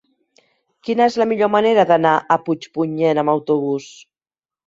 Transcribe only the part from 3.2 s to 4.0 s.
amb autobús?